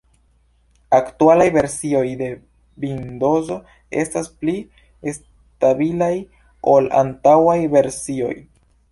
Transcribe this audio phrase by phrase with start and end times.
[0.99, 2.29] Aktualaj versioj de
[2.85, 3.57] Vindozo
[4.03, 4.55] estas pli
[5.17, 6.11] stabilaj
[6.73, 8.33] ol antaŭaj versioj.